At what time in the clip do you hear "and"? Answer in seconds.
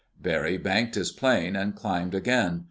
1.55-1.75